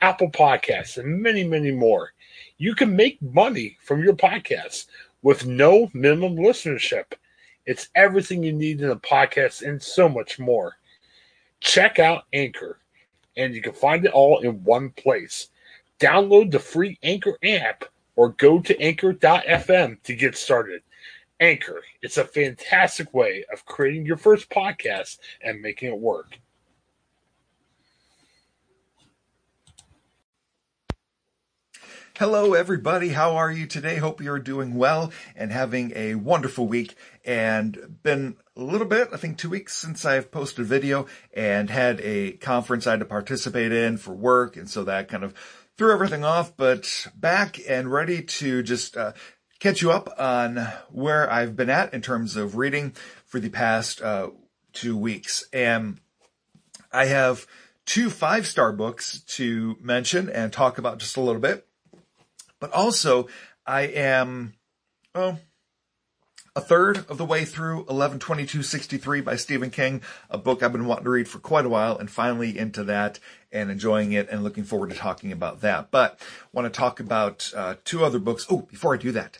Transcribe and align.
Apple 0.00 0.30
Podcasts, 0.30 0.98
and 0.98 1.22
many, 1.22 1.44
many 1.44 1.70
more. 1.70 2.12
You 2.58 2.74
can 2.74 2.94
make 2.94 3.20
money 3.20 3.76
from 3.82 4.02
your 4.02 4.14
podcast 4.14 4.86
with 5.22 5.46
no 5.46 5.90
minimum 5.92 6.36
listenership. 6.36 7.12
It's 7.66 7.88
everything 7.94 8.42
you 8.42 8.52
need 8.52 8.80
in 8.80 8.90
a 8.90 8.96
podcast 8.96 9.62
and 9.66 9.82
so 9.82 10.08
much 10.08 10.38
more. 10.38 10.76
Check 11.60 11.98
out 11.98 12.24
Anchor, 12.32 12.78
and 13.36 13.54
you 13.54 13.60
can 13.62 13.72
find 13.72 14.04
it 14.04 14.12
all 14.12 14.40
in 14.40 14.64
one 14.64 14.90
place. 14.90 15.48
Download 15.98 16.50
the 16.50 16.58
free 16.58 16.98
Anchor 17.02 17.36
app 17.44 17.84
or 18.16 18.30
go 18.30 18.60
to 18.60 18.80
anchor.fm 18.80 20.02
to 20.02 20.14
get 20.14 20.36
started. 20.36 20.82
Anchor, 21.40 21.82
it's 22.02 22.18
a 22.18 22.24
fantastic 22.24 23.12
way 23.14 23.44
of 23.52 23.64
creating 23.64 24.04
your 24.04 24.16
first 24.16 24.50
podcast 24.50 25.18
and 25.42 25.60
making 25.60 25.88
it 25.88 25.98
work. 25.98 26.38
Hello, 32.20 32.52
everybody. 32.52 33.08
How 33.08 33.36
are 33.36 33.50
you 33.50 33.66
today? 33.66 33.96
Hope 33.96 34.20
you're 34.20 34.38
doing 34.38 34.74
well 34.74 35.10
and 35.34 35.50
having 35.50 35.90
a 35.96 36.16
wonderful 36.16 36.66
week. 36.68 36.94
And 37.24 37.96
been 38.02 38.36
a 38.54 38.60
little 38.60 38.86
bit, 38.86 39.08
I 39.10 39.16
think 39.16 39.38
two 39.38 39.48
weeks 39.48 39.74
since 39.74 40.04
I've 40.04 40.30
posted 40.30 40.66
a 40.66 40.68
video 40.68 41.06
and 41.32 41.70
had 41.70 41.98
a 42.02 42.32
conference 42.32 42.86
I 42.86 42.90
had 42.90 43.00
to 43.00 43.06
participate 43.06 43.72
in 43.72 43.96
for 43.96 44.12
work. 44.12 44.58
And 44.58 44.68
so 44.68 44.84
that 44.84 45.08
kind 45.08 45.24
of 45.24 45.32
threw 45.78 45.94
everything 45.94 46.22
off, 46.22 46.54
but 46.58 47.06
back 47.16 47.58
and 47.66 47.90
ready 47.90 48.20
to 48.20 48.62
just 48.62 48.98
uh, 48.98 49.14
catch 49.58 49.80
you 49.80 49.90
up 49.90 50.10
on 50.18 50.56
where 50.90 51.32
I've 51.32 51.56
been 51.56 51.70
at 51.70 51.94
in 51.94 52.02
terms 52.02 52.36
of 52.36 52.54
reading 52.54 52.92
for 53.24 53.40
the 53.40 53.48
past 53.48 54.02
uh, 54.02 54.28
two 54.74 54.94
weeks. 54.94 55.48
And 55.54 55.98
I 56.92 57.06
have 57.06 57.46
two 57.86 58.10
five 58.10 58.46
star 58.46 58.74
books 58.74 59.20
to 59.36 59.78
mention 59.80 60.28
and 60.28 60.52
talk 60.52 60.76
about 60.76 60.98
just 60.98 61.16
a 61.16 61.22
little 61.22 61.40
bit. 61.40 61.66
But 62.60 62.72
also, 62.72 63.26
I 63.66 63.82
am, 63.82 64.54
oh, 65.14 65.38
a 66.54 66.60
third 66.60 66.98
of 67.08 67.16
the 67.16 67.24
way 67.24 67.44
through 67.44 67.84
112263 67.84 69.20
by 69.20 69.36
Stephen 69.36 69.70
King, 69.70 70.02
a 70.28 70.36
book 70.36 70.62
I've 70.62 70.72
been 70.72 70.86
wanting 70.86 71.04
to 71.04 71.10
read 71.10 71.28
for 71.28 71.38
quite 71.38 71.64
a 71.64 71.68
while 71.68 71.96
and 71.96 72.10
finally 72.10 72.56
into 72.58 72.84
that 72.84 73.18
and 73.52 73.70
enjoying 73.70 74.12
it 74.12 74.28
and 74.30 74.42
looking 74.42 74.64
forward 74.64 74.90
to 74.90 74.96
talking 74.96 75.32
about 75.32 75.60
that. 75.60 75.90
But 75.90 76.20
want 76.52 76.72
to 76.72 76.76
talk 76.76 77.00
about 77.00 77.50
uh, 77.56 77.76
two 77.84 78.04
other 78.04 78.18
books. 78.18 78.46
Oh, 78.50 78.62
before 78.62 78.94
I 78.94 78.98
do 78.98 79.12
that, 79.12 79.38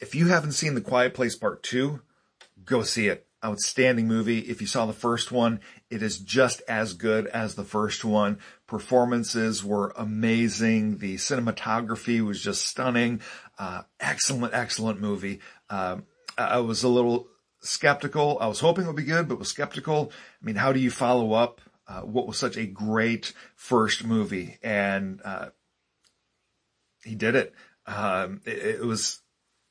if 0.00 0.14
you 0.14 0.28
haven't 0.28 0.52
seen 0.52 0.74
The 0.74 0.80
Quiet 0.80 1.14
Place 1.14 1.36
Part 1.36 1.62
2, 1.62 2.00
go 2.64 2.82
see 2.82 3.08
it. 3.08 3.25
Outstanding 3.46 4.08
movie. 4.08 4.40
If 4.40 4.60
you 4.60 4.66
saw 4.66 4.86
the 4.86 4.92
first 4.92 5.30
one, 5.30 5.60
it 5.88 6.02
is 6.02 6.18
just 6.18 6.62
as 6.66 6.94
good 6.94 7.28
as 7.28 7.54
the 7.54 7.62
first 7.62 8.04
one. 8.04 8.40
Performances 8.66 9.64
were 9.64 9.94
amazing. 9.96 10.98
The 10.98 11.14
cinematography 11.14 12.26
was 12.26 12.42
just 12.42 12.64
stunning. 12.64 13.20
Uh, 13.56 13.82
excellent, 14.00 14.52
excellent 14.52 15.00
movie. 15.00 15.38
Uh, 15.70 15.98
I 16.36 16.58
was 16.58 16.82
a 16.82 16.88
little 16.88 17.28
skeptical. 17.60 18.38
I 18.40 18.48
was 18.48 18.58
hoping 18.58 18.84
it 18.84 18.88
would 18.88 18.96
be 18.96 19.04
good, 19.04 19.28
but 19.28 19.38
was 19.38 19.48
skeptical. 19.48 20.10
I 20.42 20.44
mean, 20.44 20.56
how 20.56 20.72
do 20.72 20.80
you 20.80 20.90
follow 20.90 21.32
up 21.32 21.60
uh, 21.88 22.00
what 22.00 22.26
was 22.26 22.38
such 22.38 22.56
a 22.56 22.66
great 22.66 23.32
first 23.54 24.04
movie? 24.04 24.58
And 24.62 25.20
uh, 25.24 25.50
he 27.04 27.14
did 27.14 27.36
it. 27.36 27.54
Um, 27.86 28.40
it. 28.44 28.80
it. 28.80 28.84
was 28.84 29.20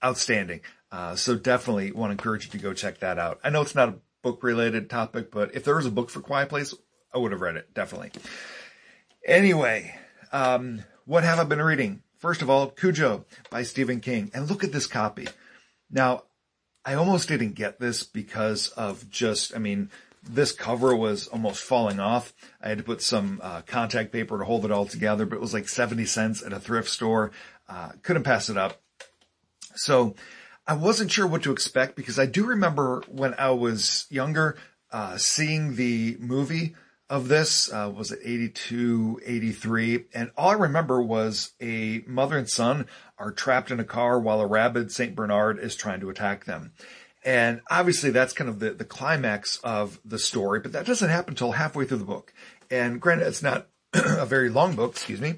outstanding. 0.03 0.61
Uh, 0.95 1.13
so 1.13 1.35
definitely 1.35 1.91
want 1.91 2.09
to 2.09 2.13
encourage 2.13 2.45
you 2.45 2.51
to 2.51 2.57
go 2.57 2.73
check 2.73 2.99
that 2.99 3.19
out. 3.19 3.37
I 3.43 3.49
know 3.49 3.61
it's 3.61 3.75
not 3.75 3.89
a 3.89 3.95
book 4.23 4.43
related 4.43 4.89
topic, 4.89 5.29
but 5.29 5.53
if 5.53 5.65
there 5.65 5.75
was 5.75 5.85
a 5.85 5.91
book 5.91 6.09
for 6.09 6.21
Quiet 6.21 6.47
Place, 6.47 6.73
I 7.13 7.17
would 7.17 7.33
have 7.33 7.41
read 7.41 7.57
it. 7.57 7.73
Definitely. 7.73 8.11
Anyway, 9.25 9.93
um, 10.31 10.85
what 11.03 11.25
have 11.25 11.37
I 11.37 11.43
been 11.43 11.61
reading? 11.61 12.01
First 12.19 12.41
of 12.41 12.49
all, 12.49 12.69
Cujo 12.69 13.25
by 13.49 13.63
Stephen 13.63 13.99
King. 13.99 14.31
And 14.33 14.49
look 14.49 14.63
at 14.63 14.71
this 14.71 14.87
copy. 14.87 15.27
Now, 15.91 16.23
I 16.85 16.93
almost 16.93 17.27
didn't 17.27 17.55
get 17.55 17.77
this 17.77 18.03
because 18.03 18.69
of 18.69 19.09
just, 19.09 19.53
I 19.53 19.59
mean, 19.59 19.89
this 20.23 20.53
cover 20.53 20.95
was 20.95 21.27
almost 21.27 21.61
falling 21.61 21.99
off. 21.99 22.33
I 22.61 22.69
had 22.69 22.77
to 22.77 22.85
put 22.85 23.01
some 23.01 23.41
uh, 23.43 23.63
contact 23.63 24.13
paper 24.13 24.37
to 24.37 24.45
hold 24.45 24.63
it 24.63 24.71
all 24.71 24.85
together, 24.85 25.25
but 25.25 25.35
it 25.35 25.41
was 25.41 25.53
like 25.53 25.67
70 25.67 26.05
cents 26.05 26.41
at 26.41 26.53
a 26.53 26.59
thrift 26.61 26.87
store. 26.87 27.31
Uh, 27.67 27.91
couldn't 28.01 28.23
pass 28.23 28.49
it 28.49 28.55
up. 28.55 28.81
So 29.75 30.15
I 30.67 30.73
wasn't 30.73 31.11
sure 31.11 31.27
what 31.27 31.43
to 31.43 31.51
expect 31.51 31.95
because 31.95 32.17
I 32.17 32.25
do 32.25 32.45
remember 32.45 33.03
when 33.07 33.35
I 33.35 33.51
was 33.51 34.07
younger, 34.09 34.57
uh, 34.91 35.17
seeing 35.17 35.75
the 35.75 36.17
movie 36.19 36.75
of 37.07 37.27
this, 37.27 37.71
uh, 37.71 37.91
was 37.95 38.11
it 38.11 38.19
82, 38.23 39.21
83? 39.23 40.05
And 40.13 40.31
all 40.35 40.49
I 40.49 40.53
remember 40.53 41.01
was 41.01 41.53
a 41.61 42.03
mother 42.07 42.37
and 42.37 42.49
son 42.49 42.87
are 43.19 43.31
trapped 43.31 43.69
in 43.69 43.79
a 43.79 43.83
car 43.83 44.19
while 44.19 44.41
a 44.41 44.47
rabid 44.47 44.91
St. 44.91 45.15
Bernard 45.15 45.59
is 45.59 45.75
trying 45.75 45.99
to 45.99 46.09
attack 46.09 46.45
them. 46.45 46.73
And 47.23 47.61
obviously 47.69 48.09
that's 48.09 48.33
kind 48.33 48.49
of 48.49 48.59
the, 48.59 48.71
the 48.71 48.85
climax 48.85 49.57
of 49.63 49.99
the 50.03 50.19
story, 50.19 50.59
but 50.59 50.71
that 50.71 50.85
doesn't 50.85 51.09
happen 51.09 51.33
until 51.33 51.51
halfway 51.51 51.85
through 51.85 51.97
the 51.97 52.05
book. 52.05 52.33
And 52.71 52.99
granted, 52.99 53.27
it's 53.27 53.43
not 53.43 53.67
a 53.93 54.25
very 54.25 54.49
long 54.49 54.75
book, 54.75 54.91
excuse 54.91 55.21
me, 55.21 55.35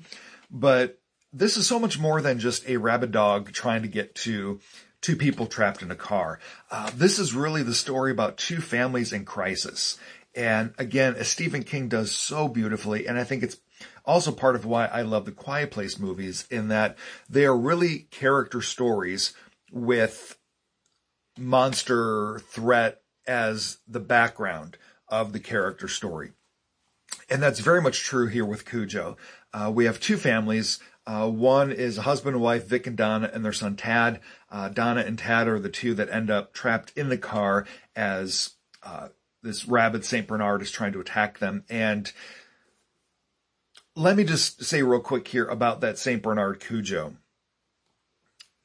but 0.49 0.99
this 1.33 1.57
is 1.57 1.67
so 1.67 1.79
much 1.79 1.99
more 1.99 2.21
than 2.21 2.39
just 2.39 2.67
a 2.67 2.77
rabid 2.77 3.11
dog 3.11 3.51
trying 3.51 3.81
to 3.81 3.88
get 3.88 4.15
to 4.15 4.59
two 5.01 5.15
people 5.15 5.45
trapped 5.45 5.81
in 5.81 5.91
a 5.91 5.95
car. 5.95 6.39
Uh, 6.71 6.91
this 6.93 7.19
is 7.19 7.33
really 7.33 7.63
the 7.63 7.73
story 7.73 8.11
about 8.11 8.37
two 8.37 8.61
families 8.61 9.13
in 9.13 9.25
crisis. 9.25 9.97
And 10.35 10.73
again, 10.77 11.15
as 11.15 11.27
Stephen 11.27 11.63
King 11.63 11.87
does 11.87 12.11
so 12.11 12.47
beautifully, 12.47 13.07
and 13.07 13.17
I 13.17 13.23
think 13.23 13.43
it's 13.43 13.57
also 14.05 14.31
part 14.31 14.55
of 14.55 14.65
why 14.65 14.85
I 14.85 15.01
love 15.01 15.25
the 15.25 15.31
Quiet 15.31 15.71
Place 15.71 15.99
movies 15.99 16.47
in 16.49 16.67
that 16.69 16.97
they 17.29 17.45
are 17.45 17.57
really 17.57 18.07
character 18.11 18.61
stories 18.61 19.33
with 19.71 20.37
monster 21.37 22.39
threat 22.49 23.01
as 23.27 23.79
the 23.87 23.99
background 23.99 24.77
of 25.07 25.33
the 25.33 25.39
character 25.39 25.87
story. 25.87 26.31
And 27.29 27.41
that's 27.41 27.59
very 27.59 27.81
much 27.81 28.03
true 28.03 28.27
here 28.27 28.45
with 28.45 28.65
Cujo. 28.65 29.17
Uh, 29.53 29.71
we 29.73 29.85
have 29.85 29.99
two 29.99 30.17
families. 30.17 30.79
Uh, 31.07 31.29
one 31.29 31.72
is 31.72 31.97
a 31.97 32.01
husband 32.01 32.35
and 32.35 32.44
wife, 32.44 32.68
Vic 32.68 32.85
and 32.85 32.97
Donna, 32.97 33.31
and 33.34 33.44
their 33.44 33.53
son 33.53 33.78
Tad. 33.78 34.19
Uh, 34.51 34.68
Donna 34.68 35.01
and 35.01 35.18
Tad 35.18 35.47
are 35.47 35.57
the 35.57 35.69
two 35.69 35.94
that 35.94 36.09
end 36.09 36.29
up 36.29 36.53
trapped 36.53 36.91
in 36.97 37.07
the 37.07 37.18
car 37.18 37.66
as 37.95 38.56
uh, 38.84 39.07
this 39.41 39.66
rabid 39.66 40.03
Saint 40.03 40.28
Bernard 40.28 40.62
is 40.62 40.69
trying 40.69 40.91
to 40.91 41.00
attack 41.00 41.40
them. 41.40 41.63
And 41.69 42.12
let 43.95 44.18
me 44.18 44.25
just 44.25 44.66
say 44.66 44.84
real 44.84 45.00
quick 45.00 45.29
here 45.29 45.45
about 45.45 45.79
that 45.79 45.97
Saint 45.97 46.22
Bernard 46.22 46.59
Cujo. 46.59 47.16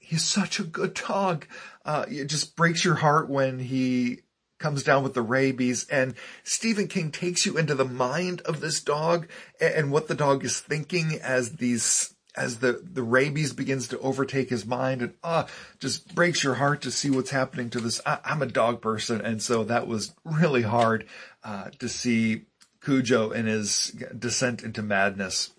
He's 0.00 0.24
such 0.24 0.58
a 0.58 0.64
good 0.64 0.94
dog. 0.94 1.46
Uh, 1.84 2.06
it 2.08 2.24
just 2.24 2.56
breaks 2.56 2.84
your 2.84 2.96
heart 2.96 3.30
when 3.30 3.60
he 3.60 4.22
comes 4.58 4.82
down 4.82 5.04
with 5.04 5.14
the 5.14 5.22
rabies 5.22 5.86
and 5.88 6.14
Stephen 6.42 6.88
King 6.88 7.10
takes 7.10 7.46
you 7.46 7.56
into 7.56 7.74
the 7.74 7.84
mind 7.84 8.40
of 8.42 8.60
this 8.60 8.80
dog 8.80 9.28
and 9.60 9.90
what 9.90 10.08
the 10.08 10.14
dog 10.14 10.44
is 10.44 10.60
thinking 10.60 11.18
as 11.20 11.56
these 11.56 12.14
as 12.34 12.58
the, 12.58 12.82
the 12.82 13.02
rabies 13.02 13.52
begins 13.52 13.88
to 13.88 13.98
overtake 14.00 14.50
his 14.50 14.64
mind 14.64 15.02
and 15.02 15.14
ah, 15.22 15.44
uh, 15.44 15.48
just 15.78 16.14
breaks 16.14 16.42
your 16.42 16.54
heart 16.54 16.82
to 16.82 16.90
see 16.90 17.10
what's 17.10 17.30
happening 17.30 17.70
to 17.70 17.80
this. 17.80 18.00
I, 18.06 18.18
am 18.24 18.42
a 18.42 18.46
dog 18.46 18.80
person. 18.80 19.20
And 19.20 19.42
so 19.42 19.64
that 19.64 19.86
was 19.86 20.14
really 20.24 20.62
hard, 20.62 21.06
uh, 21.44 21.70
to 21.78 21.88
see 21.88 22.42
Cujo 22.82 23.30
and 23.30 23.46
his 23.46 23.94
descent 24.18 24.62
into 24.62 24.82
madness. 24.82 25.50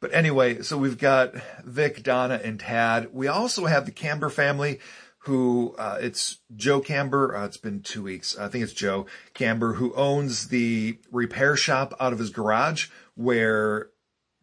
But 0.00 0.12
anyway, 0.12 0.62
so 0.62 0.76
we've 0.76 0.98
got 0.98 1.34
Vic, 1.64 2.02
Donna, 2.02 2.40
and 2.42 2.60
Tad. 2.60 3.08
We 3.12 3.28
also 3.28 3.66
have 3.66 3.86
the 3.86 3.92
Camber 3.92 4.28
family 4.28 4.80
who, 5.20 5.74
uh, 5.78 5.98
it's 6.00 6.38
Joe 6.54 6.80
Camber. 6.80 7.36
Uh, 7.36 7.46
it's 7.46 7.56
been 7.56 7.82
two 7.82 8.02
weeks. 8.02 8.38
I 8.38 8.48
think 8.48 8.62
it's 8.62 8.72
Joe 8.72 9.06
Camber 9.34 9.74
who 9.74 9.94
owns 9.94 10.48
the 10.48 10.98
repair 11.10 11.56
shop 11.56 11.94
out 11.98 12.12
of 12.12 12.18
his 12.18 12.30
garage 12.30 12.88
where 13.14 13.88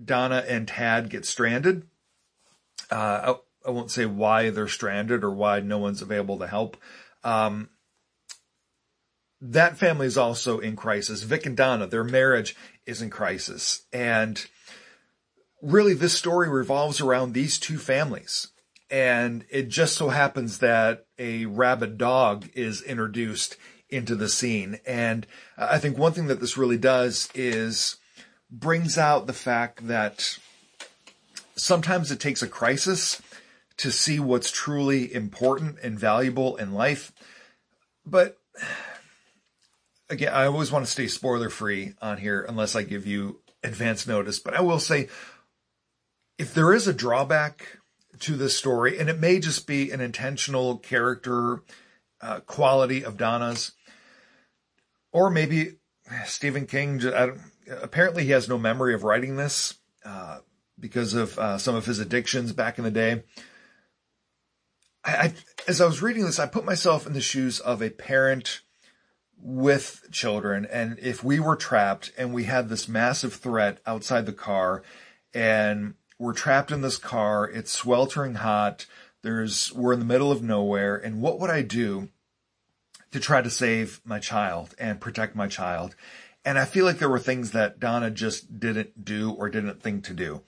Donna 0.04 0.44
and 0.48 0.68
Tad 0.68 1.10
get 1.10 1.26
stranded. 1.26 1.88
Uh, 2.92 3.36
I, 3.66 3.68
I, 3.68 3.72
won't 3.72 3.92
say 3.92 4.06
why 4.06 4.50
they're 4.50 4.68
stranded 4.68 5.24
or 5.24 5.32
why 5.32 5.60
no 5.60 5.78
one's 5.78 6.02
available 6.02 6.40
to 6.40 6.48
help. 6.48 6.78
Um, 7.24 7.70
that 9.42 9.78
family 9.78 10.08
is 10.08 10.18
also 10.18 10.60
in 10.60 10.76
crisis. 10.76 11.24
Vic 11.24 11.46
and 11.46 11.58
Donna, 11.58 11.86
their 11.88 12.04
marriage 12.04 12.56
is 12.86 13.02
in 13.02 13.10
crisis. 13.10 13.84
And 13.92 14.46
really 15.62 15.94
this 15.94 16.14
story 16.14 16.50
revolves 16.50 17.02
around 17.02 17.34
these 17.34 17.58
two 17.58 17.78
families 17.78 18.48
And 18.90 19.46
it 19.50 19.70
just 19.70 19.96
so 19.96 20.10
happens 20.10 20.60
that 20.60 21.06
a 21.18 21.46
rabid 21.46 21.98
dog 21.98 22.50
is 22.54 22.82
introduced 22.82 23.58
into 23.90 24.16
the 24.16 24.30
scene. 24.30 24.80
And 24.86 25.26
I 25.58 25.78
think 25.78 25.98
one 25.98 26.14
thing 26.14 26.28
that 26.28 26.40
this 26.40 26.58
really 26.58 26.78
does 26.78 27.30
is 27.34 27.98
brings 28.54 29.00
out 29.00 29.26
the 29.26 29.34
fact 29.34 29.88
that 29.88 30.38
sometimes 31.56 32.12
it 32.12 32.20
takes 32.20 32.44
a 32.44 32.48
crisis 32.48 33.22
to 33.78 33.92
see 33.92 34.20
what's 34.20 34.52
truly 34.52 35.12
important 35.14 35.78
and 35.82 36.00
valuable 36.00 36.56
in 36.58 36.74
life. 36.74 37.12
But 38.06 38.38
again, 40.10 40.34
I 40.34 40.46
always 40.46 40.72
want 40.72 40.86
to 40.86 40.92
stay 40.92 41.08
spoiler 41.08 41.50
free 41.50 41.96
on 42.00 42.20
here 42.20 42.46
unless 42.48 42.76
I 42.76 42.84
give 42.84 43.08
you 43.08 43.42
advance 43.64 44.06
notice. 44.06 44.38
But 44.38 44.54
I 44.54 44.62
will 44.62 44.80
say, 44.80 45.10
if 46.38 46.54
there 46.54 46.74
is 46.74 46.88
a 46.88 46.94
drawback 46.94 47.80
to 48.20 48.36
this 48.36 48.56
story, 48.56 49.00
and 49.00 49.10
it 49.10 49.20
may 49.20 49.40
just 49.40 49.66
be 49.66 49.90
an 49.90 50.00
intentional 50.00 50.78
character 50.78 51.64
uh, 52.22 52.42
quality 52.42 53.04
of 53.04 53.18
Donna's, 53.18 53.72
or 55.12 55.32
maybe 55.32 55.78
Stephen 56.26 56.68
King, 56.68 57.02
apparently 57.68 58.24
he 58.24 58.32
has 58.32 58.50
no 58.50 58.58
memory 58.58 58.94
of 58.94 59.04
writing 59.04 59.36
this 59.36 59.76
uh, 60.06 60.40
because 60.80 61.14
of 61.14 61.38
uh, 61.40 61.58
some 61.58 61.76
of 61.76 61.86
his 61.86 62.00
addictions 62.00 62.54
back 62.54 62.78
in 62.78 62.84
the 62.84 62.92
day. 62.92 63.24
I, 65.04 65.12
I, 65.12 65.34
as 65.68 65.82
I 65.82 65.86
was 65.86 66.02
reading 66.02 66.26
this, 66.26 66.40
I 66.40 66.46
put 66.46 66.66
myself 66.66 67.08
in 67.08 67.14
the 67.14 67.22
shoes 67.22 67.60
of 67.60 67.82
a 67.82 67.90
parent 67.90 68.62
with 69.38 70.06
children. 70.12 70.66
And 70.72 70.98
if 71.00 71.24
we 71.24 71.40
were 71.40 71.56
trapped 71.56 72.12
and 72.18 72.34
we 72.34 72.46
had 72.46 72.70
this 72.70 72.88
massive 72.88 73.34
threat 73.34 73.80
outside 73.86 74.26
the 74.26 74.34
car 74.34 74.84
and 75.34 75.96
we're 76.18 76.34
trapped 76.34 76.72
in 76.72 76.82
this 76.82 76.98
car, 76.98 77.50
it's 77.50 77.72
sweltering 77.72 78.36
hot. 78.36 78.86
There's, 79.22 79.74
we're 79.74 79.94
in 79.94 80.00
the 80.00 80.06
middle 80.06 80.32
of 80.32 80.42
nowhere. 80.42 80.96
And 80.96 81.22
what 81.22 81.40
would 81.40 81.50
I 81.50 81.62
do 81.62 82.10
to 83.12 83.20
try 83.20 83.42
to 83.42 83.50
save 83.50 84.00
my 84.06 84.20
child 84.20 84.76
and 84.80 85.02
protect 85.02 85.36
my 85.36 85.48
child? 85.48 85.96
And 86.46 86.60
I 86.60 86.66
feel 86.66 86.86
like 86.86 87.00
there 87.00 87.10
were 87.10 87.20
things 87.20 87.52
that 87.52 87.80
Donna 87.80 88.12
just 88.12 88.60
didn't 88.60 89.06
do 89.06 89.32
or 89.32 89.50
didn't 89.50 89.82
think 89.82 90.04
to 90.06 90.14
do. 90.14 90.42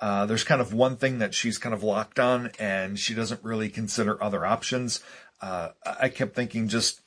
Uh, 0.00 0.26
there's 0.26 0.44
kind 0.44 0.60
of 0.60 0.72
one 0.72 0.96
thing 0.96 1.18
that 1.18 1.34
she's 1.34 1.58
kind 1.58 1.74
of 1.74 1.84
locked 1.84 2.18
on 2.18 2.50
and 2.58 2.98
she 2.98 3.14
doesn't 3.14 3.44
really 3.44 3.68
consider 3.68 4.22
other 4.22 4.44
options. 4.44 5.00
Uh, 5.40 5.68
I 5.84 6.08
kept 6.08 6.34
thinking 6.34 6.68
just 6.68 7.02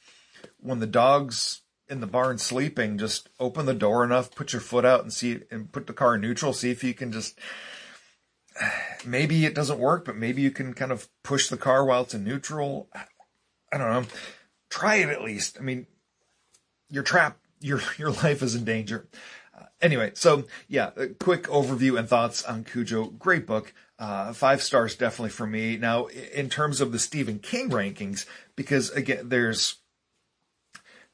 when 0.59 0.79
the 0.79 0.87
dog's 0.87 1.61
in 1.89 1.99
the 1.99 2.07
barn 2.07 2.37
sleeping, 2.37 2.97
just 2.97 3.29
open 3.39 3.65
the 3.65 3.73
door 3.73 4.03
enough, 4.03 4.33
put 4.33 4.53
your 4.53 4.61
foot 4.61 4.85
out 4.85 5.01
and 5.01 5.13
see 5.13 5.41
and 5.51 5.71
put 5.71 5.87
the 5.87 5.93
car 5.93 6.15
in 6.15 6.21
neutral. 6.21 6.53
See 6.53 6.71
if 6.71 6.83
you 6.83 6.93
can 6.93 7.11
just, 7.11 7.37
maybe 9.05 9.45
it 9.45 9.55
doesn't 9.55 9.79
work, 9.79 10.05
but 10.05 10.15
maybe 10.15 10.41
you 10.41 10.51
can 10.51 10.73
kind 10.73 10.91
of 10.91 11.07
push 11.23 11.49
the 11.49 11.57
car 11.57 11.85
while 11.85 12.03
it's 12.03 12.13
in 12.13 12.23
neutral. 12.23 12.89
I 13.73 13.77
don't 13.77 13.91
know. 13.91 14.05
Try 14.69 14.95
it 14.95 15.09
at 15.09 15.23
least. 15.23 15.57
I 15.59 15.63
mean, 15.63 15.85
you're 16.89 17.03
trapped. 17.03 17.44
Your, 17.65 17.81
your 17.97 18.11
life 18.11 18.43
is 18.43 18.53
in 18.53 18.63
danger. 18.63 19.07
Uh, 19.57 19.65
anyway, 19.81 20.11
so 20.13 20.43
yeah, 20.67 20.91
quick 21.19 21.43
overview 21.43 21.97
and 21.97 22.07
thoughts 22.07 22.43
on 22.43 22.63
Cujo. 22.63 23.05
Great 23.05 23.47
book. 23.47 23.73
Uh, 23.97 24.33
five 24.33 24.61
stars 24.61 24.95
definitely 24.95 25.31
for 25.31 25.47
me. 25.47 25.75
Now, 25.77 26.05
in 26.05 26.49
terms 26.49 26.79
of 26.79 26.91
the 26.91 26.99
Stephen 26.99 27.39
King 27.39 27.71
rankings, 27.71 28.27
because 28.55 28.91
again, 28.91 29.29
there's, 29.29 29.77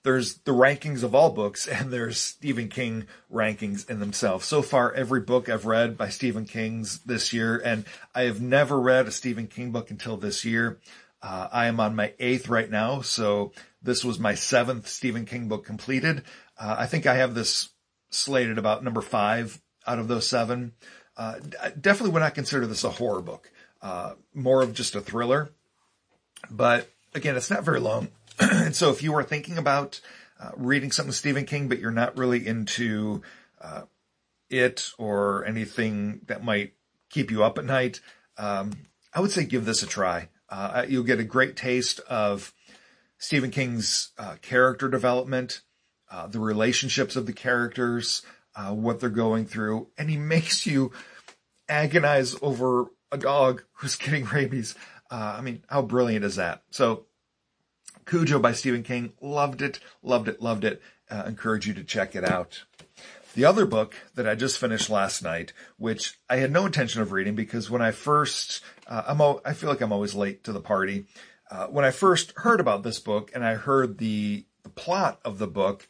there's 0.04 0.40
the 0.40 0.52
rankings 0.52 1.04
of 1.04 1.16
all 1.16 1.30
books 1.30 1.68
and 1.68 1.94
there's 1.94 2.18
Stephen 2.18 2.68
King 2.68 3.06
rankings 3.32 3.90
in 3.90 4.00
themselves. 4.00 4.46
So 4.46 4.62
far, 4.62 4.92
every 4.92 5.22
book 5.22 5.48
I've 5.48 5.66
read 5.66 5.96
by 5.96 6.10
Stephen 6.10 6.46
King's 6.46 7.00
this 7.06 7.32
year, 7.32 7.62
and 7.64 7.86
I 8.14 8.24
have 8.24 8.42
never 8.42 8.78
read 8.78 9.08
a 9.08 9.12
Stephen 9.12 9.48
King 9.48 9.72
book 9.72 9.90
until 9.90 10.18
this 10.18 10.44
year. 10.44 10.80
Uh, 11.22 11.48
I 11.52 11.68
am 11.68 11.80
on 11.80 11.96
my 11.96 12.14
eighth 12.20 12.50
right 12.50 12.70
now, 12.70 13.02
so 13.02 13.54
this 13.82 14.06
was 14.06 14.20
my 14.20 14.36
seventh 14.36 14.88
Stephen 14.88 15.26
King 15.26 15.48
book 15.48 15.66
completed. 15.66 16.24
Uh, 16.58 16.76
I 16.78 16.86
think 16.86 17.06
I 17.06 17.16
have 17.16 17.34
this 17.34 17.70
slated 18.10 18.58
about 18.58 18.84
number 18.84 19.02
five 19.02 19.60
out 19.88 20.00
of 20.00 20.08
those 20.08 20.28
seven. 20.28 20.74
Uh, 21.18 21.36
definitely 21.80 22.12
would 22.12 22.20
not 22.20 22.36
consider 22.36 22.68
this 22.68 22.84
a 22.84 22.92
horror 22.92 23.22
book. 23.22 23.52
Uh, 23.82 24.14
more 24.34 24.62
of 24.62 24.74
just 24.74 24.96
a 24.96 25.02
thriller. 25.02 25.52
But 26.50 26.90
again, 27.14 27.36
it's 27.36 27.50
not 27.50 27.64
very 27.64 27.80
long. 27.80 28.10
and 28.40 28.76
so 28.76 28.90
if 28.92 29.04
you 29.04 29.16
are 29.16 29.24
thinking 29.24 29.58
about 29.58 30.00
uh, 30.40 30.52
reading 30.56 30.92
something 30.92 31.14
Stephen 31.14 31.46
King, 31.46 31.68
but 31.68 31.80
you're 31.80 31.92
not 31.92 32.18
really 32.18 32.46
into 32.46 33.22
uh, 33.60 33.84
it 34.50 34.92
or 34.98 35.46
anything 35.46 36.22
that 36.28 36.44
might 36.44 36.74
keep 37.10 37.32
you 37.32 37.44
up 37.44 37.58
at 37.58 37.66
night, 37.66 38.02
um, 38.38 38.72
I 39.14 39.20
would 39.20 39.32
say 39.32 39.46
give 39.46 39.66
this 39.66 39.84
a 39.84 39.88
try. 39.88 40.30
Uh, 40.50 40.86
you'll 40.88 41.04
get 41.04 41.20
a 41.20 41.24
great 41.24 41.56
taste 41.56 42.00
of 42.02 42.54
Stephen 43.22 43.52
King's 43.52 44.10
uh, 44.18 44.36
character 44.42 44.90
development, 44.90 45.62
uh, 46.10 46.26
the 46.26 46.40
relationships 46.40 47.16
of 47.16 47.28
the 47.28 47.34
characters, 47.34 48.24
uh, 48.56 48.74
what 48.74 49.00
they're 49.00 49.10
going 49.10 49.46
through, 49.46 49.88
and 49.96 50.10
he 50.10 50.18
makes 50.18 50.66
you 50.66 50.92
agonize 51.70 52.36
over 52.42 52.88
a 53.12 53.18
dog 53.18 53.64
who's 53.74 53.96
getting 53.96 54.26
rabies. 54.26 54.74
I 55.10 55.42
mean, 55.42 55.64
how 55.70 55.82
brilliant 55.82 56.26
is 56.26 56.38
that? 56.38 56.64
So 56.72 57.06
Cujo 58.06 58.40
by 58.40 58.54
Stephen 58.54 58.84
King. 58.84 59.14
Loved 59.22 59.62
it, 59.62 59.80
loved 60.02 60.28
it, 60.28 60.42
loved 60.42 60.64
it. 60.64 60.82
Uh, 61.10 61.24
encourage 61.28 61.68
you 61.68 61.74
to 61.74 61.84
check 61.84 62.16
it 62.16 62.24
out. 62.24 62.64
The 63.36 63.46
other 63.46 63.66
book 63.66 63.96
that 64.16 64.28
I 64.28 64.36
just 64.36 64.58
finished 64.58 64.90
last 64.90 65.24
night, 65.24 65.54
which 65.78 66.18
I 66.30 66.38
had 66.38 66.52
no 66.52 66.66
intention 66.66 67.02
of 67.02 67.12
reading 67.12 67.36
because 67.36 67.70
when 67.70 67.82
I 67.82 67.92
first, 67.92 68.62
uh, 68.88 69.04
I'm, 69.08 69.22
o- 69.22 69.42
I 69.46 69.54
feel 69.54 69.70
like 69.70 69.82
I'm 69.82 69.94
always 69.94 70.16
late 70.16 70.44
to 70.46 70.52
the 70.52 70.60
party. 70.60 71.06
Uh, 71.52 71.68
when 71.68 71.84
I 71.84 71.92
first 71.92 72.32
heard 72.38 72.62
about 72.62 72.82
this 72.82 73.00
book 73.00 73.30
and 73.36 73.44
I 73.44 73.56
heard 73.56 73.98
the, 73.98 74.46
the 74.64 74.70
plot 74.70 75.20
of 75.26 75.38
the 75.38 75.48
book, 75.48 75.88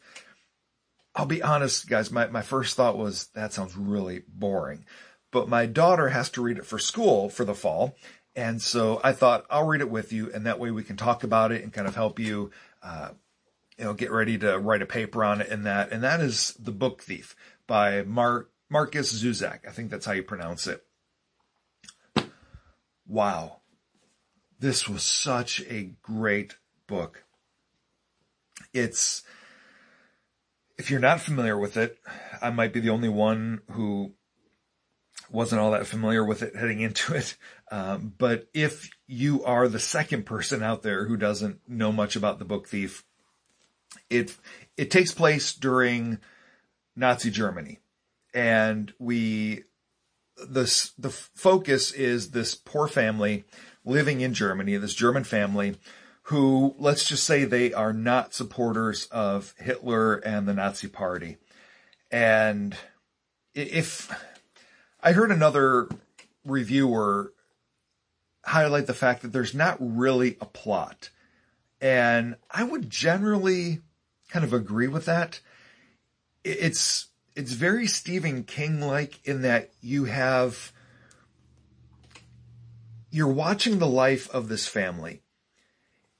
I'll 1.14 1.24
be 1.24 1.42
honest, 1.42 1.88
guys, 1.88 2.10
my, 2.10 2.26
my 2.26 2.42
first 2.42 2.76
thought 2.76 2.98
was 2.98 3.28
that 3.28 3.52
sounds 3.52 3.76
really 3.76 4.22
boring. 4.26 4.84
But 5.30 5.48
my 5.48 5.66
daughter 5.66 6.08
has 6.08 6.30
to 6.30 6.42
read 6.42 6.58
it 6.58 6.66
for 6.66 6.80
school 6.80 7.28
for 7.28 7.44
the 7.44 7.54
fall. 7.54 7.94
And 8.34 8.60
so 8.60 9.00
I 9.04 9.12
thought 9.12 9.46
I'll 9.50 9.66
read 9.66 9.82
it 9.82 9.90
with 9.90 10.12
you 10.12 10.32
and 10.32 10.46
that 10.46 10.58
way 10.58 10.72
we 10.72 10.82
can 10.82 10.96
talk 10.96 11.22
about 11.22 11.52
it 11.52 11.62
and 11.62 11.72
kind 11.72 11.86
of 11.86 11.94
help 11.94 12.18
you, 12.18 12.50
uh, 12.82 13.10
you 13.78 13.84
know, 13.84 13.94
get 13.94 14.10
ready 14.10 14.38
to 14.38 14.58
write 14.58 14.82
a 14.82 14.86
paper 14.86 15.24
on 15.24 15.40
it 15.40 15.48
and 15.48 15.64
that. 15.66 15.92
And 15.92 16.02
that 16.02 16.20
is 16.20 16.54
The 16.58 16.72
Book 16.72 17.02
Thief 17.02 17.36
by 17.68 18.02
Mar- 18.02 18.48
Markus 18.68 19.12
Zusak. 19.12 19.60
I 19.68 19.70
think 19.70 19.90
that's 19.90 20.06
how 20.06 20.12
you 20.12 20.24
pronounce 20.24 20.66
it. 20.66 20.84
Wow. 23.06 23.61
This 24.62 24.88
was 24.88 25.02
such 25.02 25.60
a 25.62 25.90
great 26.02 26.54
book. 26.86 27.24
It's, 28.72 29.24
if 30.78 30.88
you're 30.88 31.00
not 31.00 31.20
familiar 31.20 31.58
with 31.58 31.76
it, 31.76 31.98
I 32.40 32.50
might 32.50 32.72
be 32.72 32.78
the 32.78 32.90
only 32.90 33.08
one 33.08 33.62
who 33.72 34.12
wasn't 35.32 35.60
all 35.60 35.72
that 35.72 35.88
familiar 35.88 36.24
with 36.24 36.42
it 36.42 36.54
heading 36.54 36.78
into 36.80 37.12
it. 37.12 37.36
Um, 37.72 38.14
but 38.16 38.46
if 38.54 38.88
you 39.08 39.42
are 39.42 39.66
the 39.66 39.80
second 39.80 40.26
person 40.26 40.62
out 40.62 40.82
there 40.82 41.06
who 41.06 41.16
doesn't 41.16 41.68
know 41.68 41.90
much 41.90 42.14
about 42.14 42.38
the 42.38 42.44
book 42.44 42.68
thief, 42.68 43.04
it, 44.10 44.36
it 44.76 44.92
takes 44.92 45.10
place 45.10 45.52
during 45.54 46.20
Nazi 46.94 47.32
Germany 47.32 47.80
and 48.32 48.92
we, 49.00 49.64
this, 50.48 50.92
the 50.96 51.10
focus 51.10 51.90
is 51.90 52.30
this 52.30 52.54
poor 52.54 52.86
family 52.86 53.44
living 53.84 54.20
in 54.20 54.34
Germany, 54.34 54.76
this 54.76 54.94
German 54.94 55.24
family 55.24 55.76
who, 56.26 56.74
let's 56.78 57.04
just 57.04 57.24
say 57.24 57.44
they 57.44 57.72
are 57.72 57.92
not 57.92 58.34
supporters 58.34 59.06
of 59.06 59.54
Hitler 59.58 60.16
and 60.16 60.46
the 60.46 60.54
Nazi 60.54 60.88
party. 60.88 61.38
And 62.10 62.76
if 63.54 64.10
I 65.02 65.12
heard 65.12 65.32
another 65.32 65.88
reviewer 66.44 67.32
highlight 68.44 68.86
the 68.86 68.94
fact 68.94 69.22
that 69.22 69.32
there's 69.32 69.54
not 69.54 69.76
really 69.80 70.36
a 70.40 70.46
plot. 70.46 71.10
And 71.80 72.36
I 72.50 72.64
would 72.64 72.90
generally 72.90 73.80
kind 74.30 74.44
of 74.44 74.52
agree 74.52 74.88
with 74.88 75.06
that. 75.06 75.40
It's, 76.44 77.08
it's 77.34 77.52
very 77.52 77.86
Stephen 77.86 78.44
King 78.44 78.80
like 78.80 79.20
in 79.26 79.42
that 79.42 79.70
you 79.80 80.04
have, 80.04 80.72
you're 83.12 83.28
watching 83.28 83.78
the 83.78 83.86
life 83.86 84.28
of 84.30 84.48
this 84.48 84.66
family 84.66 85.20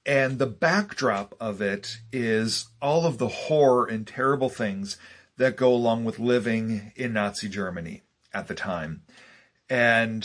and 0.05 0.37
the 0.37 0.45
backdrop 0.45 1.35
of 1.39 1.59
it 1.59 1.97
is 2.11 2.67
all 2.81 3.05
of 3.05 3.17
the 3.17 3.27
horror 3.27 3.87
and 3.87 4.05
terrible 4.05 4.49
things 4.49 4.97
that 5.37 5.57
go 5.57 5.73
along 5.73 6.05
with 6.05 6.19
living 6.19 6.91
in 6.95 7.13
Nazi 7.13 7.49
Germany 7.49 8.03
at 8.31 8.47
the 8.47 8.53
time. 8.53 9.01
And 9.69 10.23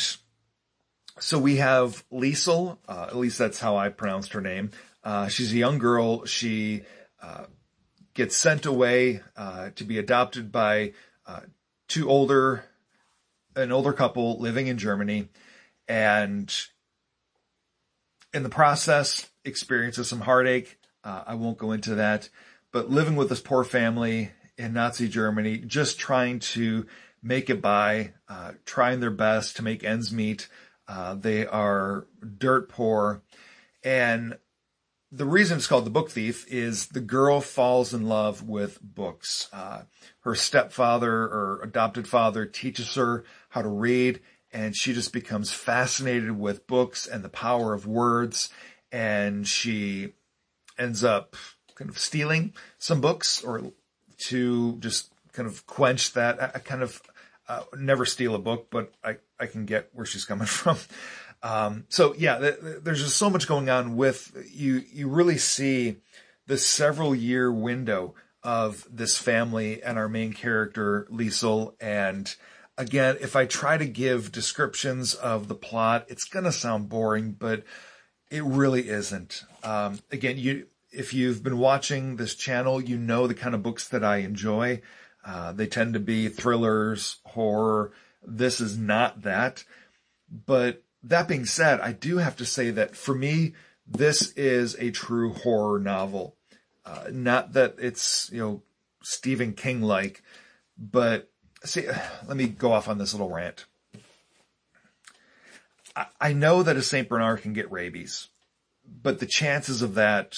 so 1.18 1.38
we 1.38 1.56
have 1.56 2.04
Liesel, 2.12 2.76
uh, 2.86 3.06
at 3.08 3.16
least 3.16 3.38
that's 3.38 3.60
how 3.60 3.76
I 3.76 3.88
pronounced 3.88 4.34
her 4.34 4.42
name. 4.42 4.72
Uh, 5.02 5.28
she's 5.28 5.52
a 5.52 5.56
young 5.56 5.78
girl. 5.78 6.26
She, 6.26 6.82
uh, 7.22 7.44
gets 8.12 8.36
sent 8.36 8.66
away, 8.66 9.22
uh, 9.36 9.70
to 9.76 9.84
be 9.84 9.96
adopted 9.96 10.52
by, 10.52 10.92
uh, 11.24 11.40
two 11.86 12.10
older, 12.10 12.64
an 13.56 13.72
older 13.72 13.92
couple 13.92 14.38
living 14.38 14.66
in 14.66 14.76
Germany. 14.76 15.28
And 15.88 16.54
in 18.34 18.42
the 18.42 18.48
process, 18.48 19.30
experiences 19.44 20.08
some 20.08 20.20
heartache. 20.20 20.78
Uh, 21.02 21.24
I 21.26 21.34
won't 21.34 21.58
go 21.58 21.72
into 21.72 21.94
that, 21.96 22.28
but 22.72 22.90
living 22.90 23.16
with 23.16 23.30
this 23.30 23.40
poor 23.40 23.64
family 23.64 24.30
in 24.56 24.72
Nazi 24.72 25.08
Germany, 25.08 25.58
just 25.58 25.98
trying 25.98 26.40
to 26.40 26.86
make 27.22 27.48
it 27.48 27.62
by, 27.62 28.12
uh, 28.28 28.52
trying 28.66 29.00
their 29.00 29.10
best 29.10 29.56
to 29.56 29.64
make 29.64 29.82
ends 29.84 30.12
meet. 30.12 30.48
Uh, 30.86 31.14
they 31.14 31.46
are 31.46 32.06
dirt 32.38 32.68
poor. 32.68 33.22
And 33.82 34.38
the 35.10 35.24
reason 35.24 35.56
it's 35.56 35.66
called 35.66 35.86
The 35.86 35.90
Book 35.90 36.10
Thief 36.10 36.46
is 36.48 36.88
the 36.88 37.00
girl 37.00 37.40
falls 37.40 37.94
in 37.94 38.06
love 38.08 38.42
with 38.42 38.78
books. 38.82 39.48
Uh, 39.52 39.82
her 40.20 40.34
stepfather 40.34 41.12
or 41.12 41.60
adopted 41.62 42.06
father 42.06 42.44
teaches 42.44 42.94
her 42.94 43.24
how 43.50 43.62
to 43.62 43.68
read 43.68 44.20
and 44.52 44.76
she 44.76 44.92
just 44.92 45.12
becomes 45.12 45.52
fascinated 45.52 46.38
with 46.38 46.66
books 46.66 47.06
and 47.06 47.24
the 47.24 47.28
power 47.28 47.74
of 47.74 47.86
words. 47.86 48.50
And 48.90 49.46
she 49.46 50.14
ends 50.78 51.04
up 51.04 51.36
kind 51.74 51.90
of 51.90 51.98
stealing 51.98 52.54
some 52.78 53.00
books 53.00 53.42
or 53.44 53.72
to 54.18 54.76
just 54.76 55.12
kind 55.32 55.48
of 55.48 55.66
quench 55.66 56.12
that. 56.14 56.42
I, 56.42 56.50
I 56.54 56.58
kind 56.58 56.82
of 56.82 57.02
uh, 57.48 57.62
never 57.76 58.04
steal 58.04 58.34
a 58.34 58.38
book, 58.38 58.68
but 58.70 58.92
I, 59.04 59.16
I 59.38 59.46
can 59.46 59.66
get 59.66 59.90
where 59.92 60.06
she's 60.06 60.24
coming 60.24 60.46
from. 60.46 60.78
Um, 61.42 61.84
so 61.88 62.14
yeah, 62.16 62.38
th- 62.38 62.60
th- 62.60 62.76
there's 62.82 63.02
just 63.02 63.16
so 63.16 63.30
much 63.30 63.46
going 63.46 63.68
on 63.68 63.96
with 63.96 64.32
you. 64.52 64.82
You 64.92 65.08
really 65.08 65.38
see 65.38 65.96
the 66.46 66.58
several 66.58 67.14
year 67.14 67.52
window 67.52 68.14
of 68.42 68.86
this 68.90 69.18
family 69.18 69.82
and 69.82 69.98
our 69.98 70.08
main 70.08 70.32
character, 70.32 71.06
Liesel. 71.12 71.74
And 71.80 72.34
again, 72.78 73.18
if 73.20 73.36
I 73.36 73.44
try 73.44 73.76
to 73.76 73.84
give 73.84 74.32
descriptions 74.32 75.14
of 75.14 75.48
the 75.48 75.54
plot, 75.54 76.06
it's 76.08 76.24
going 76.24 76.44
to 76.44 76.52
sound 76.52 76.88
boring, 76.88 77.32
but 77.32 77.64
it 78.30 78.44
really 78.44 78.88
isn't. 78.88 79.44
Um, 79.62 79.98
again, 80.10 80.38
you, 80.38 80.68
if 80.92 81.12
you've 81.12 81.42
been 81.42 81.58
watching 81.58 82.16
this 82.16 82.34
channel, 82.34 82.80
you 82.80 82.96
know 82.96 83.26
the 83.26 83.34
kind 83.34 83.54
of 83.54 83.62
books 83.62 83.88
that 83.88 84.04
I 84.04 84.18
enjoy. 84.18 84.80
Uh, 85.24 85.52
they 85.52 85.66
tend 85.66 85.94
to 85.94 86.00
be 86.00 86.28
thrillers, 86.28 87.18
horror. 87.24 87.92
This 88.26 88.60
is 88.60 88.78
not 88.78 89.22
that. 89.22 89.64
But 90.46 90.84
that 91.02 91.28
being 91.28 91.44
said, 91.44 91.80
I 91.80 91.92
do 91.92 92.18
have 92.18 92.36
to 92.36 92.46
say 92.46 92.70
that 92.70 92.96
for 92.96 93.14
me, 93.14 93.54
this 93.86 94.32
is 94.32 94.76
a 94.78 94.90
true 94.90 95.32
horror 95.32 95.80
novel. 95.80 96.36
Uh, 96.86 97.08
not 97.10 97.54
that 97.54 97.74
it's, 97.78 98.30
you 98.32 98.40
know, 98.40 98.62
Stephen 99.02 99.52
King 99.52 99.82
like, 99.82 100.22
but 100.78 101.30
see, 101.64 101.86
let 102.26 102.36
me 102.36 102.46
go 102.46 102.72
off 102.72 102.88
on 102.88 102.98
this 102.98 103.12
little 103.14 103.30
rant. 103.30 103.66
I, 105.94 106.06
I 106.20 106.32
know 106.32 106.62
that 106.62 106.76
a 106.76 106.82
St. 106.82 107.08
Bernard 107.08 107.42
can 107.42 107.52
get 107.52 107.70
rabies, 107.70 108.28
but 109.02 109.18
the 109.18 109.26
chances 109.26 109.82
of 109.82 109.94
that 109.94 110.36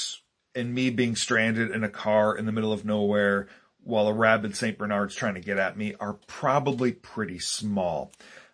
and 0.55 0.75
me 0.75 0.91
being 0.91 1.17
stranded 1.17 1.71
in 1.71 1.85
a 1.85 1.89
car 1.89 2.37
in 2.37 2.47
the 2.47 2.53
middle 2.53 2.73
of 2.73 2.85
nowhere 2.85 3.49
while 3.83 4.09
a 4.09 4.13
rabid 4.13 4.57
St. 4.57 4.77
Bernard's 4.77 5.15
trying 5.15 5.35
to 5.35 5.41
get 5.41 5.59
at 5.59 5.77
me 5.77 5.95
are 6.01 6.15
probably 6.27 6.93
pretty 6.93 7.39
small. 7.39 8.13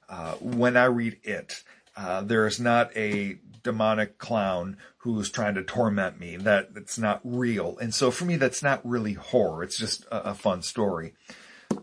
Uh, 0.08 0.34
when 0.34 0.76
I 0.76 0.84
read 0.84 1.18
it, 1.24 1.64
uh, 1.96 2.22
there 2.22 2.46
is 2.46 2.60
not 2.60 2.96
a 2.96 3.38
demonic 3.62 4.18
clown 4.18 4.76
who's 4.98 5.30
trying 5.30 5.54
to 5.54 5.62
torment 5.62 6.20
me. 6.20 6.36
That 6.36 6.68
it's 6.76 6.98
not 6.98 7.20
real. 7.24 7.76
And 7.78 7.94
so 7.94 8.10
for 8.10 8.24
me, 8.24 8.36
that's 8.36 8.62
not 8.62 8.88
really 8.88 9.14
horror. 9.14 9.64
It's 9.64 9.76
just 9.76 10.04
a, 10.06 10.30
a 10.30 10.34
fun 10.34 10.62
story. 10.62 11.14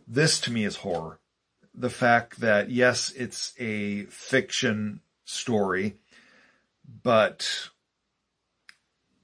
This 0.08 0.40
to 0.42 0.52
me 0.52 0.66
is 0.66 0.78
horror. 0.78 1.20
The 1.74 1.90
fact 1.90 2.40
that 2.40 2.70
yes, 2.70 3.12
it's 3.12 3.54
a 3.60 4.04
fiction 4.06 5.02
story, 5.26 5.96
but 7.04 7.70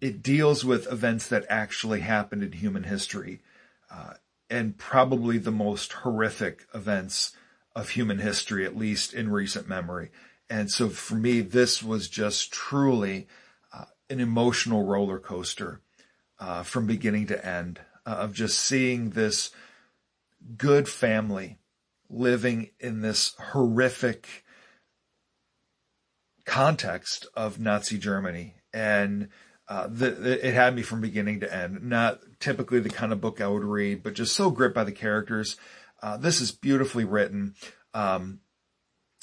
it 0.02 0.24
deals 0.24 0.64
with 0.64 0.92
events 0.92 1.28
that 1.28 1.46
actually 1.50 2.00
happened 2.00 2.44
in 2.44 2.54
human 2.54 2.84
history, 2.84 3.42
uh, 3.92 4.14
and 4.50 4.78
probably 4.78 5.38
the 5.38 5.52
most 5.52 5.94
horrific 5.94 6.66
events 6.74 7.36
of 7.76 7.90
human 7.90 8.20
history, 8.20 8.66
at 8.66 8.78
least 8.78 9.14
in 9.14 9.32
recent 9.32 9.68
memory. 9.68 10.10
And 10.50 10.72
so 10.72 10.90
for 10.90 11.16
me, 11.16 11.42
this 11.42 11.84
was 11.84 12.08
just 12.08 12.52
truly 12.52 13.28
uh, 13.72 13.86
an 14.10 14.20
emotional 14.20 14.86
roller 14.86 15.20
coaster 15.20 15.82
uh, 16.40 16.64
from 16.64 16.88
beginning 16.88 17.28
to 17.28 17.46
end 17.46 17.82
uh, 18.06 18.12
of 18.12 18.34
just 18.34 18.58
seeing 18.60 19.12
this 19.12 19.52
good 20.58 20.88
family 20.88 21.60
living 22.10 22.72
in 22.80 23.02
this 23.02 23.36
horrific 23.52 24.44
context 26.46 27.28
of 27.36 27.60
Nazi 27.60 27.98
Germany. 27.98 28.56
And 28.74 29.30
uh, 29.68 29.88
the, 29.88 30.48
it 30.48 30.54
had 30.54 30.76
me 30.76 30.82
from 30.82 31.02
beginning 31.02 31.42
to 31.42 31.54
end. 31.54 31.84
Not 31.84 32.20
typically 32.40 32.80
the 32.80 32.90
kind 32.90 33.14
of 33.14 33.22
book 33.22 33.40
I 33.40 33.48
would 33.48 33.64
read, 33.64 34.02
but 34.02 34.16
just 34.16 34.36
so 34.36 34.50
gripped 34.50 34.76
by 34.76 34.84
the 34.84 34.92
characters. 34.92 35.58
Uh, 36.02 36.18
this 36.18 36.42
is 36.42 36.52
beautifully 36.52 37.06
written. 37.06 37.54
Um, 37.94 38.40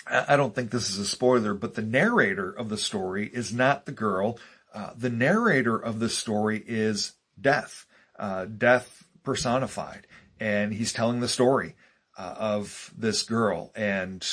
I 0.09 0.37
don't 0.37 0.54
think 0.54 0.71
this 0.71 0.88
is 0.88 0.99
a 0.99 1.04
spoiler, 1.04 1.52
but 1.52 1.75
the 1.75 1.83
narrator 1.83 2.49
of 2.49 2.68
the 2.68 2.76
story 2.76 3.26
is 3.26 3.52
not 3.52 3.87
the 3.87 3.92
girl. 3.92 4.38
Uh, 4.73 4.90
the 4.97 5.11
narrator 5.11 5.76
of 5.76 5.99
the 5.99 6.09
story 6.09 6.62
is 6.64 7.14
death, 7.40 7.87
uh, 8.16 8.45
death 8.45 9.04
personified. 9.25 10.06
And 10.38 10.73
he's 10.73 10.93
telling 10.93 11.21
the 11.21 11.28
story 11.28 11.75
uh, 12.19 12.35
of 12.38 12.93
this 12.97 13.23
girl 13.23 13.73
and 13.75 14.26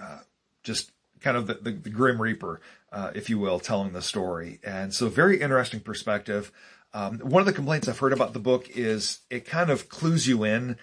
uh, 0.00 0.20
just 0.62 0.90
kind 1.20 1.36
of 1.36 1.46
the, 1.46 1.54
the, 1.54 1.70
the 1.72 1.90
Grim 1.90 2.20
Reaper, 2.20 2.60
uh, 2.92 3.10
if 3.14 3.30
you 3.30 3.38
will, 3.38 3.58
telling 3.58 3.92
the 3.92 4.02
story. 4.02 4.60
And 4.62 4.92
so 4.92 5.08
very 5.08 5.40
interesting 5.40 5.80
perspective. 5.80 6.52
Um, 6.92 7.18
one 7.18 7.40
of 7.40 7.46
the 7.46 7.52
complaints 7.52 7.88
I've 7.88 7.98
heard 7.98 8.12
about 8.12 8.34
the 8.34 8.38
book 8.38 8.68
is 8.70 9.20
it 9.30 9.44
kind 9.44 9.70
of 9.70 9.88
clues 9.88 10.28
you 10.28 10.44
in 10.44 10.76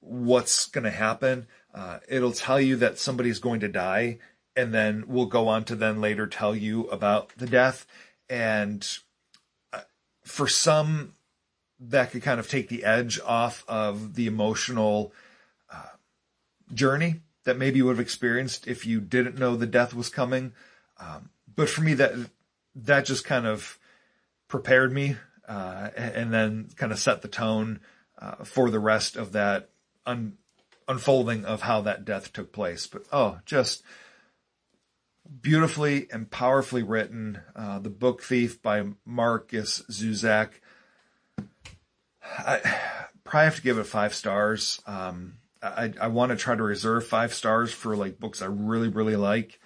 what's 0.00 0.66
going 0.66 0.84
to 0.84 0.90
happen. 0.90 1.46
Uh, 1.74 1.98
it'll 2.08 2.32
tell 2.32 2.60
you 2.60 2.76
that 2.76 2.98
somebody's 2.98 3.40
going 3.40 3.60
to 3.60 3.68
die, 3.68 4.18
and 4.54 4.72
then 4.72 5.04
we'll 5.08 5.26
go 5.26 5.48
on 5.48 5.64
to 5.64 5.74
then 5.74 6.00
later 6.00 6.26
tell 6.26 6.54
you 6.54 6.84
about 6.88 7.32
the 7.36 7.46
death. 7.46 7.86
And 8.30 8.86
uh, 9.72 9.80
for 10.24 10.46
some, 10.46 11.14
that 11.80 12.10
could 12.10 12.22
kind 12.22 12.40
of 12.40 12.48
take 12.48 12.68
the 12.68 12.84
edge 12.84 13.20
off 13.24 13.64
of 13.68 14.14
the 14.14 14.26
emotional 14.26 15.12
uh, 15.72 15.96
journey 16.72 17.20
that 17.44 17.56
maybe 17.56 17.78
you 17.78 17.86
would 17.86 17.96
have 17.96 18.00
experienced 18.00 18.66
if 18.66 18.84
you 18.84 19.00
didn't 19.00 19.38
know 19.38 19.56
the 19.56 19.66
death 19.66 19.94
was 19.94 20.08
coming. 20.08 20.52
Um, 20.98 21.30
but 21.54 21.68
for 21.68 21.82
me, 21.82 21.94
that 21.94 22.12
that 22.74 23.04
just 23.04 23.24
kind 23.24 23.46
of 23.46 23.78
prepared 24.48 24.92
me, 24.92 25.16
uh, 25.48 25.90
and 25.96 26.32
then 26.32 26.68
kind 26.76 26.92
of 26.92 26.98
set 26.98 27.22
the 27.22 27.28
tone 27.28 27.80
uh, 28.18 28.44
for 28.44 28.70
the 28.70 28.78
rest 28.78 29.16
of 29.16 29.32
that 29.32 29.70
un- 30.06 30.36
unfolding 30.86 31.44
of 31.44 31.62
how 31.62 31.80
that 31.80 32.04
death 32.04 32.32
took 32.32 32.52
place. 32.52 32.86
But 32.86 33.04
oh, 33.12 33.38
just 33.44 33.82
beautifully 35.40 36.08
and 36.10 36.30
powerfully 36.30 36.82
written. 36.82 37.40
Uh, 37.54 37.78
the 37.78 37.90
Book 37.90 38.22
Thief 38.22 38.60
by 38.62 38.84
Markus 39.04 39.82
Zusak. 39.90 40.50
I 42.38 42.60
probably 43.24 43.44
have 43.44 43.56
to 43.56 43.62
give 43.62 43.78
it 43.78 43.84
five 43.84 44.14
stars. 44.14 44.80
Um, 44.86 45.34
I, 45.62 45.92
I 46.00 46.08
want 46.08 46.30
to 46.30 46.36
try 46.36 46.54
to 46.54 46.62
reserve 46.62 47.06
five 47.06 47.34
stars 47.34 47.72
for 47.72 47.96
like 47.96 48.18
books 48.20 48.42
I 48.42 48.46
really, 48.46 48.88
really 48.88 49.16
like. 49.16 49.60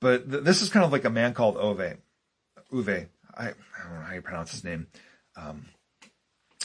But 0.00 0.30
th- 0.30 0.44
this 0.44 0.62
is 0.62 0.68
kind 0.68 0.84
of 0.84 0.92
like 0.92 1.04
a 1.04 1.10
man 1.10 1.34
called 1.34 1.56
Ove. 1.56 1.96
Uwe. 2.72 3.08
I, 3.34 3.48
I 3.48 3.54
don't 3.82 3.94
know 3.94 4.04
how 4.06 4.14
you 4.14 4.22
pronounce 4.22 4.52
his 4.52 4.64
name. 4.64 4.86
Um, 5.36 5.66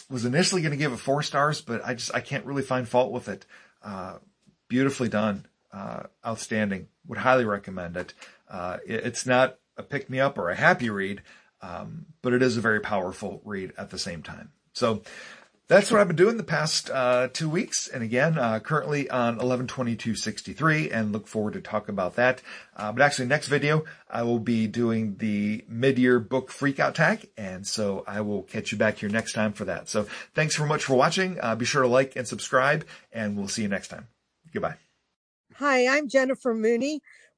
was 0.10 0.26
initially 0.26 0.62
going 0.62 0.72
to 0.72 0.78
give 0.78 0.94
it 0.94 0.98
four 0.98 1.24
stars, 1.24 1.62
but 1.62 1.82
I 1.86 1.94
just 1.94 2.14
I 2.14 2.20
can't 2.20 2.46
really 2.46 2.62
find 2.62 2.88
fault 2.88 3.12
with 3.12 3.30
it. 3.30 3.46
Uh, 3.84 4.18
beautifully 4.68 5.10
done, 5.10 5.46
uh, 5.72 6.04
outstanding. 6.26 6.88
Would 7.08 7.20
highly 7.20 7.46
recommend 7.46 7.98
it. 7.98 8.14
Uh, 8.50 8.78
it 8.86 9.06
it's 9.06 9.26
not 9.26 9.58
a 9.78 9.84
pick 9.84 10.10
me 10.10 10.20
up 10.20 10.38
or 10.38 10.50
a 10.50 10.56
happy 10.56 10.90
read, 10.90 11.22
um, 11.62 12.06
but 12.22 12.34
it 12.34 12.42
is 12.42 12.58
a 12.58 12.62
very 12.62 12.80
powerful 12.80 13.42
read 13.46 13.74
at 13.78 13.90
the 13.90 14.00
same 14.00 14.24
time. 14.24 14.52
So 14.74 15.02
that's 15.72 15.90
what 15.90 16.02
I've 16.02 16.08
been 16.08 16.18
doing 16.18 16.36
the 16.36 16.44
past 16.44 16.90
uh, 16.90 17.30
two 17.32 17.50
weeks. 17.50 17.88
And 17.88 18.04
again, 18.04 18.38
uh, 18.38 18.60
currently 18.60 19.10
on 19.10 19.36
112263 19.36 20.92
and 20.92 21.14
look 21.14 21.28
forward 21.28 21.54
to 21.54 21.62
talk 21.62 21.88
about 21.88 22.16
that. 22.18 22.42
Uh, 22.76 22.92
but 22.92 23.02
actually 23.02 23.28
next 23.28 23.48
video, 23.48 23.86
I 24.10 24.24
will 24.24 24.40
be 24.40 24.68
doing 24.68 25.16
the 25.16 25.64
mid-year 25.70 26.20
book 26.20 26.50
freakout 26.52 26.94
tag. 26.94 27.30
And 27.38 27.66
so 27.66 28.04
I 28.06 28.20
will 28.20 28.44
catch 28.44 28.74
you 28.74 28.78
back 28.78 28.98
here 28.98 29.08
next 29.08 29.32
time 29.32 29.54
for 29.54 29.64
that. 29.64 29.88
So 29.88 30.08
thanks 30.34 30.58
very 30.58 30.68
much 30.68 30.84
for 30.84 30.96
watching. 30.96 31.40
Uh, 31.40 31.56
be 31.56 31.64
sure 31.64 31.84
to 31.84 31.88
like 31.88 32.18
and 32.18 32.28
subscribe 32.28 32.86
and 33.14 33.38
we'll 33.38 33.48
see 33.48 33.62
you 33.62 33.70
next 33.70 33.88
time. 33.88 34.08
Goodbye. 34.54 34.76
Hi, 35.56 35.88
I'm 35.88 36.10
Jennifer 36.10 36.54
Mooney. 36.54 37.02